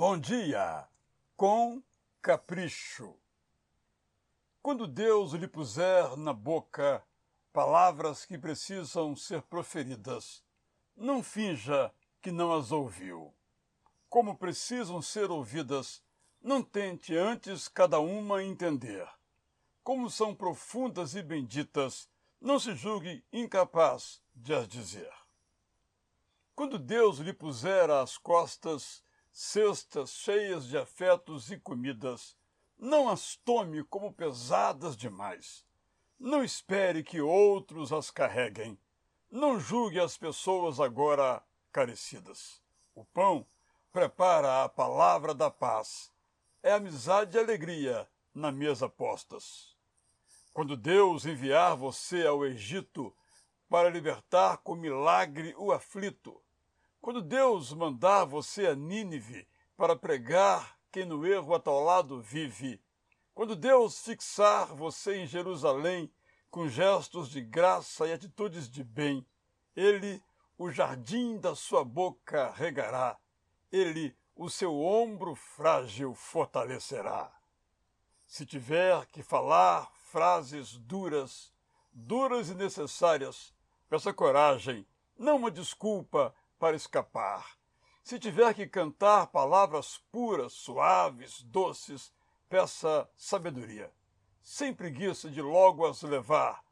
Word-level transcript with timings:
Bom 0.00 0.18
dia 0.18 0.88
com 1.36 1.82
capricho. 2.22 3.14
Quando 4.62 4.86
Deus 4.86 5.32
lhe 5.32 5.46
puser 5.46 6.16
na 6.16 6.32
boca 6.32 7.04
palavras 7.52 8.24
que 8.24 8.38
precisam 8.38 9.14
ser 9.14 9.42
proferidas, 9.42 10.42
não 10.96 11.22
finja 11.22 11.92
que 12.22 12.32
não 12.32 12.50
as 12.50 12.72
ouviu. 12.72 13.34
Como 14.08 14.38
precisam 14.38 15.02
ser 15.02 15.30
ouvidas, 15.30 16.02
não 16.40 16.62
tente 16.62 17.14
antes 17.14 17.68
cada 17.68 18.00
uma 18.00 18.42
entender. 18.42 19.06
Como 19.84 20.08
são 20.08 20.34
profundas 20.34 21.14
e 21.14 21.22
benditas, 21.22 22.08
não 22.40 22.58
se 22.58 22.74
julgue 22.74 23.22
incapaz 23.30 24.18
de 24.34 24.54
as 24.54 24.66
dizer. 24.66 25.12
Quando 26.54 26.78
Deus 26.78 27.18
lhe 27.18 27.34
puser 27.34 27.90
às 27.90 28.16
costas 28.16 29.04
cestas 29.32 30.10
cheias 30.10 30.66
de 30.66 30.76
afetos 30.76 31.50
e 31.50 31.58
comidas. 31.58 32.36
Não 32.78 33.08
as 33.08 33.36
tome 33.36 33.84
como 33.84 34.12
pesadas 34.12 34.96
demais. 34.96 35.64
Não 36.18 36.42
espere 36.44 37.02
que 37.02 37.20
outros 37.20 37.92
as 37.92 38.10
carreguem. 38.10 38.78
Não 39.30 39.60
julgue 39.60 40.00
as 40.00 40.16
pessoas 40.16 40.80
agora 40.80 41.42
carecidas. 41.72 42.60
O 42.94 43.04
pão 43.04 43.46
prepara 43.92 44.64
a 44.64 44.68
palavra 44.68 45.34
da 45.34 45.50
paz. 45.50 46.12
É 46.62 46.72
amizade 46.72 47.36
e 47.36 47.40
alegria 47.40 48.08
na 48.34 48.52
mesa 48.52 48.88
postas. 48.88 49.76
Quando 50.52 50.76
Deus 50.76 51.24
enviar 51.24 51.76
você 51.76 52.26
ao 52.26 52.44
Egito 52.44 53.14
para 53.68 53.88
libertar 53.88 54.58
com 54.58 54.74
milagre 54.74 55.54
o 55.56 55.72
aflito, 55.72 56.42
quando 57.00 57.22
Deus 57.22 57.72
mandar 57.72 58.24
você 58.24 58.66
a 58.66 58.74
Nínive 58.74 59.48
para 59.76 59.96
pregar 59.96 60.78
quem 60.92 61.04
no 61.04 61.26
erro 61.26 61.54
atolado 61.54 62.20
vive, 62.20 62.82
quando 63.34 63.56
Deus 63.56 64.00
fixar 64.00 64.74
você 64.74 65.16
em 65.16 65.26
Jerusalém 65.26 66.12
com 66.50 66.68
gestos 66.68 67.30
de 67.30 67.40
graça 67.40 68.06
e 68.06 68.12
atitudes 68.12 68.68
de 68.68 68.84
bem, 68.84 69.26
Ele 69.74 70.22
o 70.58 70.70
jardim 70.70 71.38
da 71.38 71.54
sua 71.54 71.84
boca 71.84 72.50
regará, 72.50 73.18
Ele 73.72 74.14
o 74.36 74.50
seu 74.50 74.78
ombro 74.78 75.34
frágil 75.34 76.14
fortalecerá. 76.14 77.32
Se 78.26 78.44
tiver 78.44 79.06
que 79.06 79.22
falar 79.22 79.90
frases 80.10 80.76
duras, 80.76 81.52
duras 81.92 82.50
e 82.50 82.54
necessárias, 82.54 83.54
peça 83.88 84.12
coragem, 84.12 84.86
não 85.18 85.36
uma 85.36 85.50
desculpa 85.50 86.34
para 86.60 86.76
escapar. 86.76 87.56
Se 88.04 88.18
tiver 88.18 88.54
que 88.54 88.66
cantar 88.66 89.28
palavras 89.28 89.96
puras, 90.12 90.52
suaves, 90.52 91.42
doces, 91.42 92.12
peça 92.48 93.08
sabedoria, 93.16 93.90
sem 94.42 94.74
preguiça 94.74 95.30
de 95.30 95.40
logo 95.40 95.86
as 95.86 96.02
levar. 96.02 96.62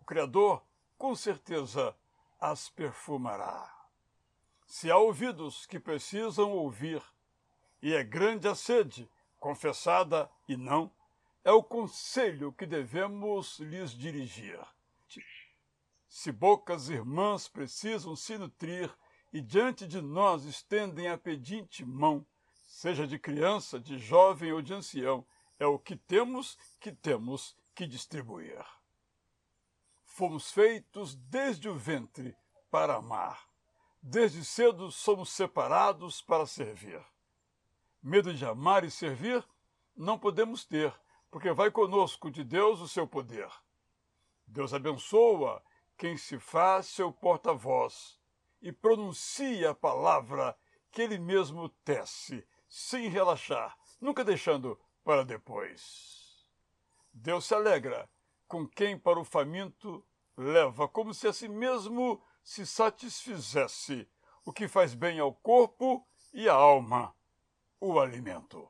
O 0.00 0.04
Criador, 0.04 0.62
com 0.96 1.16
certeza, 1.16 1.96
as 2.40 2.68
perfumará. 2.68 3.70
Se 4.66 4.90
há 4.90 4.96
ouvidos 4.96 5.66
que 5.66 5.80
precisam 5.80 6.52
ouvir, 6.52 7.02
e 7.82 7.92
é 7.92 8.04
grande 8.04 8.46
a 8.46 8.54
sede, 8.54 9.10
confessada 9.40 10.30
e 10.48 10.56
não, 10.56 10.90
é 11.42 11.50
o 11.50 11.62
conselho 11.62 12.52
que 12.52 12.66
devemos 12.66 13.58
lhes 13.58 13.90
dirigir. 13.90 14.58
Se 16.08 16.30
bocas 16.30 16.88
irmãs 16.88 17.48
precisam 17.48 18.14
se 18.14 18.38
nutrir 18.38 18.94
e 19.34 19.40
diante 19.40 19.84
de 19.84 20.00
nós 20.00 20.44
estendem 20.44 21.08
a 21.08 21.18
pedinte 21.18 21.84
mão, 21.84 22.24
seja 22.52 23.04
de 23.04 23.18
criança, 23.18 23.80
de 23.80 23.98
jovem 23.98 24.52
ou 24.52 24.62
de 24.62 24.72
ancião, 24.72 25.26
é 25.58 25.66
o 25.66 25.76
que 25.76 25.96
temos 25.96 26.56
que 26.78 26.92
temos 26.92 27.56
que 27.74 27.84
distribuir. 27.84 28.64
Fomos 30.04 30.52
feitos 30.52 31.16
desde 31.16 31.68
o 31.68 31.74
ventre 31.74 32.36
para 32.70 32.94
amar. 32.94 33.44
Desde 34.00 34.44
cedo 34.44 34.92
somos 34.92 35.30
separados 35.30 36.22
para 36.22 36.46
servir. 36.46 37.04
Medo 38.00 38.32
de 38.32 38.46
amar 38.46 38.84
e 38.84 38.90
servir 38.90 39.44
não 39.96 40.16
podemos 40.16 40.64
ter, 40.64 40.94
porque 41.28 41.50
vai 41.52 41.72
conosco 41.72 42.30
de 42.30 42.44
Deus 42.44 42.80
o 42.80 42.86
seu 42.86 43.04
poder. 43.04 43.50
Deus 44.46 44.72
abençoa 44.72 45.60
quem 45.96 46.16
se 46.16 46.38
faz 46.38 46.86
seu 46.86 47.10
porta-voz 47.10 48.22
e 48.64 48.72
pronuncia 48.72 49.70
a 49.70 49.74
palavra 49.74 50.56
que 50.90 51.02
ele 51.02 51.18
mesmo 51.18 51.68
tece, 51.84 52.42
sem 52.66 53.08
relaxar, 53.08 53.76
nunca 54.00 54.24
deixando 54.24 54.80
para 55.04 55.22
depois. 55.22 56.48
Deus 57.12 57.44
se 57.44 57.54
alegra 57.54 58.08
com 58.48 58.66
quem 58.66 58.98
para 58.98 59.20
o 59.20 59.24
faminto 59.24 60.02
leva, 60.34 60.88
como 60.88 61.12
se 61.12 61.28
a 61.28 61.32
si 61.32 61.46
mesmo 61.46 62.24
se 62.42 62.66
satisfizesse, 62.66 64.08
o 64.46 64.52
que 64.52 64.66
faz 64.66 64.94
bem 64.94 65.20
ao 65.20 65.34
corpo 65.34 66.06
e 66.32 66.48
à 66.48 66.54
alma, 66.54 67.14
o 67.78 68.00
alimento. 68.00 68.66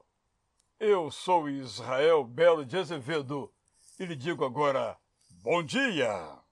Eu 0.80 1.08
sou 1.08 1.48
Israel 1.48 2.24
Belo 2.24 2.66
de 2.66 2.76
Azevedo 2.76 3.54
e 4.00 4.04
lhe 4.04 4.16
digo 4.16 4.44
agora, 4.44 4.98
bom 5.30 5.62
dia! 5.62 6.43